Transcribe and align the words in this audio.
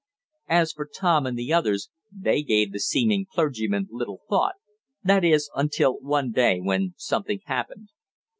As 0.49 0.71
for 0.73 0.89
Tom 0.91 1.27
and 1.27 1.37
the 1.37 1.53
others, 1.53 1.91
they 2.11 2.41
gave 2.41 2.71
the 2.71 2.79
seeming 2.79 3.27
clergyman 3.31 3.87
little 3.91 4.21
thought 4.27 4.55
that 5.03 5.23
is 5.23 5.51
until 5.55 5.99
one 5.99 6.31
day 6.31 6.59
when 6.59 6.95
something 6.97 7.39
happened. 7.45 7.89